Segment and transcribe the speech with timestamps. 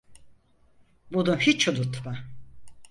[1.11, 2.19] Bunu hiç unutma.